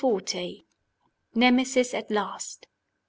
NEMESIS 1.35 1.93
AT 1.93 2.09
LAST. 2.09 2.65